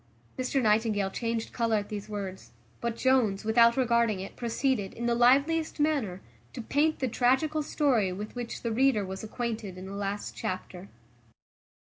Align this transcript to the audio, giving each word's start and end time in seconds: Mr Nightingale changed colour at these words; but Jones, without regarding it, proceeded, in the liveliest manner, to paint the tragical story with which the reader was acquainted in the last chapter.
Mr 0.35 0.59
Nightingale 0.59 1.11
changed 1.11 1.53
colour 1.53 1.75
at 1.75 1.89
these 1.89 2.09
words; 2.09 2.49
but 2.81 2.95
Jones, 2.95 3.45
without 3.45 3.77
regarding 3.77 4.19
it, 4.19 4.35
proceeded, 4.35 4.95
in 4.95 5.05
the 5.05 5.13
liveliest 5.13 5.79
manner, 5.79 6.21
to 6.53 6.61
paint 6.63 6.97
the 6.97 7.07
tragical 7.07 7.61
story 7.61 8.11
with 8.11 8.33
which 8.35 8.63
the 8.63 8.71
reader 8.71 9.05
was 9.05 9.23
acquainted 9.23 9.77
in 9.77 9.85
the 9.85 9.93
last 9.93 10.35
chapter. 10.35 10.89